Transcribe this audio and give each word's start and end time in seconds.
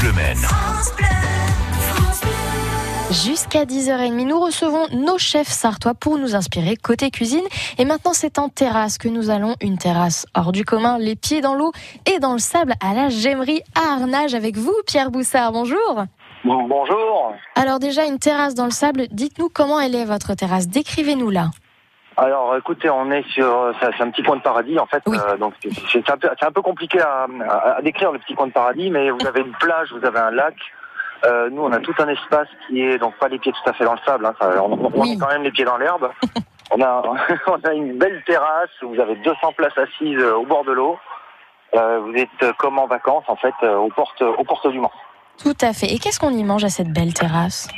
Bleu 0.00 0.12
Maine. 0.12 0.38
Jusqu'à 3.10 3.64
10h30, 3.64 4.26
nous 4.26 4.38
recevons 4.38 4.86
nos 4.92 5.18
chefs 5.18 5.48
sartois 5.48 5.94
pour 5.94 6.18
nous 6.18 6.34
inspirer 6.34 6.76
côté 6.76 7.10
cuisine. 7.10 7.44
Et 7.78 7.84
maintenant, 7.84 8.12
c'est 8.12 8.38
en 8.38 8.48
terrasse 8.48 8.98
que 8.98 9.08
nous 9.08 9.30
allons. 9.30 9.54
Une 9.60 9.78
terrasse 9.78 10.26
hors 10.34 10.52
du 10.52 10.64
commun, 10.64 10.98
les 10.98 11.16
pieds 11.16 11.40
dans 11.40 11.54
l'eau 11.54 11.72
et 12.06 12.18
dans 12.18 12.32
le 12.34 12.38
sable 12.38 12.74
à 12.80 12.94
la 12.94 13.08
Gemmerie 13.08 13.62
à 13.74 13.94
Arnage 13.94 14.34
avec 14.34 14.56
vous, 14.56 14.74
Pierre 14.86 15.10
Boussard. 15.10 15.52
Bonjour. 15.52 16.04
Bonjour. 16.44 17.32
Alors 17.54 17.78
déjà, 17.78 18.04
une 18.06 18.18
terrasse 18.18 18.54
dans 18.54 18.66
le 18.66 18.70
sable. 18.70 19.06
Dites-nous 19.10 19.48
comment 19.48 19.80
elle 19.80 19.94
est, 19.94 20.04
votre 20.04 20.34
terrasse. 20.34 20.68
Décrivez-nous 20.68 21.30
là. 21.30 21.50
Alors, 22.20 22.56
écoutez, 22.56 22.90
on 22.90 23.10
est 23.12 23.22
sur, 23.30 23.72
c'est 23.80 24.02
un 24.02 24.10
petit 24.10 24.24
coin 24.24 24.36
de 24.36 24.42
paradis 24.42 24.76
en 24.78 24.86
fait. 24.86 25.02
Oui. 25.06 25.16
Euh, 25.16 25.36
donc 25.36 25.54
c'est 25.92 26.10
un, 26.10 26.16
peu- 26.16 26.28
c'est 26.38 26.46
un 26.46 26.50
peu 26.50 26.62
compliqué 26.62 27.00
à, 27.00 27.26
décrire 27.82 28.10
le 28.10 28.18
petit 28.18 28.34
coin 28.34 28.48
de 28.48 28.52
paradis, 28.52 28.90
mais 28.90 29.10
vous 29.10 29.24
avez 29.26 29.40
une 29.42 29.52
plage, 29.52 29.92
vous 29.92 30.04
avez 30.04 30.18
un 30.18 30.32
lac. 30.32 30.54
Euh, 31.24 31.48
nous, 31.50 31.62
on 31.62 31.72
a 31.72 31.78
tout 31.78 31.94
un 31.98 32.08
espace 32.08 32.48
qui 32.66 32.80
est 32.82 32.98
donc 32.98 33.14
pas 33.18 33.28
les 33.28 33.38
pieds 33.38 33.52
tout 33.52 33.70
à 33.70 33.72
fait 33.72 33.84
dans 33.84 33.92
le 33.92 33.98
sable. 34.04 34.26
Hein, 34.26 34.34
ça- 34.40 34.62
on, 34.62 34.72
on 34.72 35.00
Oui. 35.00 35.12
est 35.12 35.18
quand 35.18 35.28
même 35.28 35.42
les 35.44 35.52
pieds 35.52 35.64
dans 35.64 35.76
l'herbe. 35.76 36.10
on 36.72 36.80
a 36.82 37.02
on 37.46 37.60
a 37.68 37.72
une 37.72 37.96
belle 37.98 38.20
terrasse 38.26 38.70
où 38.82 38.94
vous 38.94 39.00
avez 39.00 39.14
200 39.16 39.52
places 39.56 39.78
assises 39.78 40.18
euh, 40.18 40.34
au 40.36 40.44
bord 40.44 40.64
de 40.64 40.72
l'eau. 40.72 40.98
Euh, 41.76 42.00
vous 42.00 42.14
êtes 42.14 42.28
euh, 42.42 42.52
comme 42.58 42.78
en 42.80 42.86
vacances 42.88 43.24
en 43.28 43.36
fait 43.36 43.54
euh, 43.62 43.76
aux 43.76 43.90
portes 43.90 44.22
aux 44.22 44.44
portes 44.44 44.66
du 44.68 44.80
Mans. 44.80 44.90
Tout 45.40 45.56
à 45.60 45.72
fait. 45.72 45.86
Et 45.86 45.98
qu'est-ce 46.00 46.18
qu'on 46.18 46.30
y 46.30 46.42
mange 46.42 46.64
à 46.64 46.68
cette 46.68 46.92
belle 46.92 47.14
terrasse? 47.14 47.68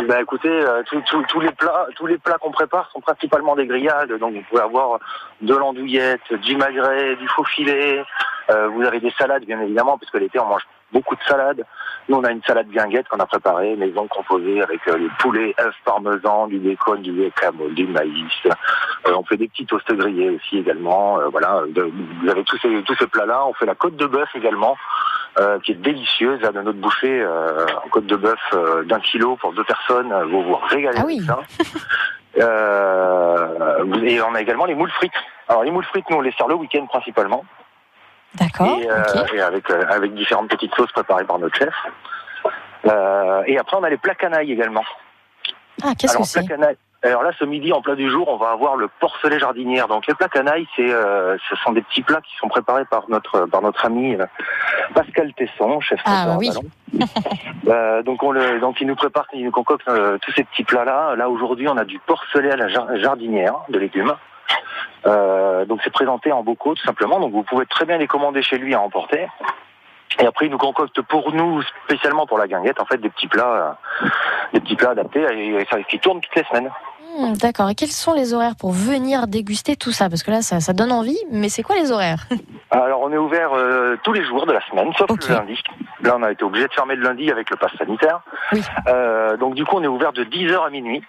Ben 0.00 0.20
écoutez, 0.22 0.48
euh, 0.48 0.82
tous- 0.86 1.22
tous- 1.28 1.40
les 1.40 1.50
plats, 1.52 1.86
tous 1.96 2.06
les 2.06 2.18
plats 2.18 2.38
qu'on 2.38 2.50
prépare 2.50 2.90
sont 2.90 3.00
principalement 3.00 3.54
des 3.56 3.66
grillades. 3.66 4.12
Donc 4.18 4.34
vous 4.34 4.42
pouvez 4.48 4.62
avoir 4.62 4.98
de 5.40 5.54
l'andouillette, 5.54 6.32
du 6.42 6.56
magret, 6.56 7.16
du 7.16 7.28
faux 7.28 7.44
filet. 7.44 8.04
Euh, 8.50 8.68
vous 8.68 8.82
avez 8.82 9.00
des 9.00 9.10
salades 9.12 9.44
bien 9.44 9.60
évidemment, 9.60 9.98
parce 9.98 10.12
l'été 10.14 10.38
on 10.38 10.46
mange 10.46 10.66
beaucoup 10.92 11.14
de 11.14 11.22
salades. 11.26 11.64
Nous 12.08 12.16
on 12.16 12.24
a 12.24 12.30
une 12.32 12.42
salade 12.42 12.68
guinguette 12.68 13.08
qu'on 13.08 13.18
a 13.20 13.26
préparée, 13.26 13.76
maison 13.76 14.06
composée 14.08 14.62
avec 14.62 14.80
euh, 14.88 14.98
les 14.98 15.08
poulets, 15.20 15.54
œufs, 15.60 15.74
parmesan, 15.84 16.48
du 16.48 16.58
bacon, 16.58 17.00
du 17.00 17.12
guacamole, 17.12 17.74
du 17.74 17.86
maïs. 17.86 18.32
Euh, 18.46 19.14
on 19.16 19.22
fait 19.24 19.36
des 19.36 19.48
petits 19.48 19.64
toasts 19.66 19.92
grillés 19.92 20.30
aussi 20.30 20.58
également. 20.58 21.18
Euh, 21.20 21.28
voilà, 21.28 21.62
vous 21.74 22.28
avez 22.28 22.42
tous 22.44 22.58
ces 22.58 22.82
tous 22.82 22.96
ces 22.96 23.06
plats-là. 23.06 23.46
On 23.46 23.54
fait 23.54 23.66
la 23.66 23.74
côte 23.74 23.96
de 23.96 24.06
bœuf 24.06 24.28
également. 24.34 24.76
Euh, 25.38 25.58
qui 25.60 25.72
est 25.72 25.76
délicieuse 25.76 26.42
là, 26.42 26.52
de 26.52 26.60
notre 26.60 26.78
boucher 26.78 27.22
euh, 27.22 27.66
en 27.84 27.88
côte 27.88 28.04
de 28.06 28.16
bœuf 28.16 28.38
euh, 28.52 28.84
d'un 28.84 29.00
kilo 29.00 29.36
pour 29.36 29.54
deux 29.54 29.64
personnes. 29.64 30.12
Vous 30.30 30.42
vous 30.42 30.56
régalez 30.56 30.98
Ah 30.98 31.04
avec 31.04 31.22
ça. 31.22 31.38
Et 34.04 34.20
on 34.20 34.34
a 34.34 34.40
également 34.40 34.66
les 34.66 34.74
moules 34.74 34.90
frites. 34.90 35.12
Alors 35.48 35.64
les 35.64 35.70
moules 35.70 35.84
frites, 35.84 36.04
nous 36.10 36.18
on 36.18 36.20
les 36.20 36.32
sert 36.32 36.48
le 36.48 36.54
week-end 36.54 36.84
principalement, 36.86 37.44
D'accord. 38.34 38.78
et, 39.32 39.40
avec 39.40 39.70
avec 39.70 40.14
différentes 40.14 40.48
petites 40.48 40.74
sauces 40.74 40.92
préparées 40.92 41.24
par 41.24 41.38
notre 41.38 41.56
chef. 41.56 41.74
Et 43.46 43.58
après 43.58 43.76
on 43.76 43.84
a 43.84 43.90
les 43.90 43.96
plats 43.96 44.14
canailles 44.14 44.52
également. 44.52 44.84
Ah, 45.82 45.94
qu'est-ce 45.98 46.18
que 46.18 46.24
c'est. 46.24 46.46
Alors 47.04 47.22
là, 47.24 47.30
ce 47.38 47.44
midi, 47.44 47.72
en 47.72 47.82
plat 47.82 47.96
du 47.96 48.08
jour, 48.10 48.28
on 48.28 48.36
va 48.36 48.50
avoir 48.50 48.76
le 48.76 48.88
porcelet 49.00 49.38
jardinière. 49.40 49.88
Donc 49.88 50.06
les 50.06 50.14
plats 50.14 50.28
canailles, 50.28 50.68
c'est, 50.76 50.88
euh, 50.92 51.36
ce 51.48 51.56
sont 51.56 51.72
des 51.72 51.82
petits 51.82 52.02
plats 52.02 52.20
qui 52.20 52.36
sont 52.36 52.48
préparés 52.48 52.84
par 52.84 53.04
notre 53.08 53.46
par 53.46 53.60
notre 53.60 53.84
ami 53.86 54.14
euh, 54.14 54.24
Pascal 54.94 55.32
Tesson, 55.34 55.80
chef 55.80 56.00
Ah, 56.04 56.36
oui. 56.38 56.50
Euh, 57.68 58.02
donc 58.02 58.22
on 58.22 58.32
le, 58.32 58.58
donc 58.60 58.80
il 58.80 58.86
nous 58.86 58.96
prépare, 58.96 59.26
il 59.32 59.44
nous 59.44 59.50
concocte 59.52 59.86
euh, 59.88 60.18
tous 60.20 60.32
ces 60.32 60.44
petits 60.44 60.64
plats 60.64 60.84
là. 60.84 61.14
Là 61.16 61.28
aujourd'hui, 61.30 61.68
on 61.68 61.76
a 61.76 61.84
du 61.84 61.98
porcelet 62.00 62.50
à 62.50 62.56
la 62.56 62.68
jar- 62.68 62.88
jardinière 62.96 63.54
de 63.68 63.78
légumes. 63.78 64.12
Donc 65.04 65.80
c'est 65.84 65.92
présenté 65.92 66.32
en 66.32 66.42
bocaux 66.42 66.74
tout 66.74 66.84
simplement. 66.84 67.18
Donc 67.20 67.32
vous 67.32 67.42
pouvez 67.44 67.66
très 67.66 67.84
bien 67.84 67.98
les 67.98 68.06
commander 68.06 68.42
chez 68.42 68.58
lui 68.58 68.74
à 68.74 68.80
emporter. 68.80 69.26
Et 70.20 70.26
après, 70.26 70.44
il 70.46 70.50
nous 70.52 70.58
concocte 70.58 71.00
pour 71.00 71.32
nous, 71.32 71.62
spécialement 71.86 72.26
pour 72.26 72.36
la 72.36 72.46
guinguette, 72.46 72.78
en 72.80 72.84
fait, 72.84 72.98
des 72.98 73.08
petits 73.08 73.28
plats, 73.28 73.76
euh, 74.02 74.08
des 74.52 74.60
petits 74.60 74.76
plats 74.76 74.90
adaptés 74.90 75.24
et, 75.32 75.48
et 75.54 75.64
ça- 75.70 75.82
qui 75.84 75.98
tournent 75.98 76.20
toutes 76.20 76.34
les 76.36 76.44
semaines. 76.44 76.70
Hmm, 77.18 77.32
D'accord. 77.34 77.68
Et 77.70 77.74
quels 77.74 77.90
sont 77.90 78.14
les 78.14 78.32
horaires 78.34 78.56
pour 78.56 78.72
venir 78.72 79.26
déguster 79.26 79.76
tout 79.76 79.92
ça? 79.92 80.08
Parce 80.08 80.22
que 80.22 80.30
là, 80.30 80.42
ça, 80.42 80.60
ça 80.60 80.72
donne 80.72 80.92
envie, 80.92 81.18
mais 81.30 81.48
c'est 81.48 81.62
quoi 81.62 81.76
les 81.76 81.92
horaires? 81.92 82.26
Alors, 82.70 83.00
on 83.02 83.12
est 83.12 83.18
ouvert 83.18 83.52
euh, 83.52 83.96
tous 84.02 84.12
les 84.12 84.24
jours 84.24 84.46
de 84.46 84.52
la 84.52 84.66
semaine, 84.68 84.90
sauf 84.96 85.08
le 85.10 85.34
lundi. 85.34 85.60
Là, 86.02 86.16
on 86.18 86.22
a 86.22 86.32
été 86.32 86.42
obligé 86.44 86.66
de 86.68 86.72
fermer 86.72 86.94
le 86.96 87.02
lundi 87.02 87.30
avec 87.30 87.50
le 87.50 87.56
pass 87.56 87.70
sanitaire. 87.76 88.20
Oui. 88.52 88.62
Euh, 88.88 89.36
donc, 89.36 89.54
du 89.54 89.64
coup, 89.64 89.76
on 89.76 89.82
est 89.82 89.88
ouvert 89.88 90.12
de 90.12 90.24
10h 90.24 90.66
à 90.66 90.70
minuit. 90.70 91.02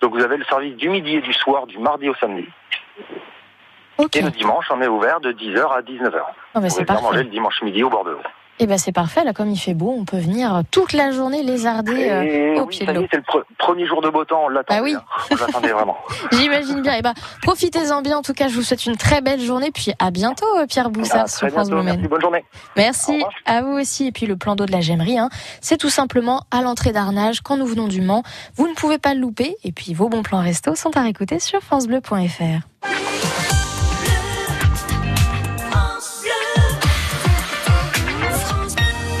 Donc, 0.00 0.14
vous 0.14 0.22
avez 0.22 0.36
le 0.36 0.44
service 0.44 0.74
du 0.76 0.88
midi 0.88 1.16
et 1.16 1.20
du 1.20 1.32
soir, 1.32 1.66
du 1.66 1.78
mardi 1.78 2.08
au 2.08 2.14
samedi. 2.16 2.46
Ok. 3.98 4.16
Et 4.16 4.22
le 4.22 4.30
dimanche, 4.30 4.66
on 4.70 4.82
est 4.82 4.88
ouvert 4.88 5.20
de 5.20 5.32
10h 5.32 5.72
à 5.72 5.80
19h. 5.80 6.12
Ah, 6.16 6.32
bah, 6.54 6.60
Vous 6.60 6.68
c'est 6.70 6.84
pouvez 6.84 6.96
venir 6.98 7.02
manger 7.02 7.22
le 7.24 7.30
dimanche 7.30 7.62
midi 7.62 7.82
au 7.82 7.88
bord 7.88 8.04
de 8.04 8.10
l'eau. 8.10 8.20
Et 8.58 8.66
ben 8.66 8.78
c'est 8.78 8.92
parfait. 8.92 9.22
Là, 9.24 9.32
comme 9.34 9.50
il 9.50 9.58
fait 9.58 9.74
beau, 9.74 9.94
on 9.98 10.04
peut 10.06 10.16
venir 10.18 10.62
toute 10.70 10.92
la 10.94 11.10
journée 11.10 11.42
lézarder 11.42 12.08
euh, 12.10 12.22
Et 12.22 12.58
au 12.58 12.62
oui, 12.62 12.68
pied 12.68 12.86
de 12.86 12.92
l'eau. 12.92 13.02
est, 13.02 13.08
c'est 13.10 13.16
le 13.18 13.22
pre- 13.22 13.42
premier 13.58 13.86
jour 13.86 14.00
de 14.00 14.08
beau 14.08 14.24
temps, 14.24 14.44
on 14.44 14.48
l'attendait. 14.48 14.80
Ah 14.80 14.82
oui. 14.82 14.94
hein. 14.94 15.36
Vraiment. 15.74 15.96
J'imagine 16.32 16.80
bien. 16.80 16.94
Et 16.94 17.02
ben 17.02 17.12
profitez-en 17.42 18.00
bien. 18.00 18.16
En 18.18 18.22
tout 18.22 18.32
cas, 18.32 18.48
je 18.48 18.54
vous 18.54 18.62
souhaite 18.62 18.86
une 18.86 18.96
très 18.96 19.20
belle 19.20 19.40
journée. 19.40 19.70
Puis 19.72 19.92
à 19.98 20.10
bientôt, 20.10 20.46
euh, 20.58 20.66
Pierre 20.66 20.88
Boussard 20.90 21.24
À 21.24 21.26
sur 21.28 21.40
très 21.40 21.50
France 21.50 21.68
bientôt. 21.68 21.82
Bleu. 21.82 21.92
Merci, 21.92 22.08
bonne 22.08 22.20
journée. 22.22 22.44
Merci 22.76 23.22
à 23.44 23.60
vous 23.62 23.72
aussi. 23.72 24.06
Et 24.06 24.12
puis 24.12 24.24
le 24.26 24.36
plan 24.36 24.56
d'eau 24.56 24.64
de 24.64 24.72
la 24.72 24.80
Gemmerie, 24.80 25.18
hein, 25.18 25.28
c'est 25.60 25.76
tout 25.76 25.90
simplement 25.90 26.42
à 26.50 26.62
l'entrée 26.62 26.92
d'Arnage 26.92 27.42
quand 27.42 27.56
nous 27.58 27.66
venons 27.66 27.88
du 27.88 28.00
Mans. 28.00 28.22
Vous 28.56 28.68
ne 28.68 28.74
pouvez 28.74 28.96
pas 28.98 29.12
le 29.14 29.20
louper. 29.20 29.56
Et 29.64 29.72
puis 29.72 29.92
vos 29.92 30.08
bons 30.08 30.22
plans 30.22 30.40
resto 30.40 30.74
sont 30.74 30.96
à 30.96 31.02
réécouter 31.02 31.38
sur 31.40 31.60
francebleu.fr. 31.60 32.95